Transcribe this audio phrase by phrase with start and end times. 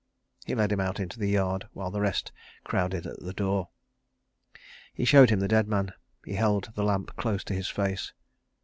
[0.47, 2.31] He led him out into the yard, while the rest
[2.63, 3.69] crowded at the door.
[4.95, 5.93] He showed him the dead man;
[6.25, 8.11] he held the lamp close to his face.